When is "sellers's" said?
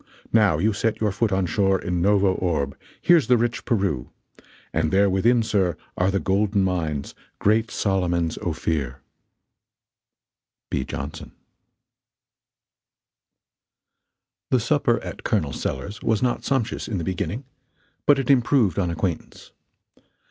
15.53-16.01